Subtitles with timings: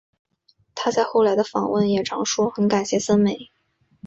[0.73, 3.51] 她在后来的访问也常说很感谢森美。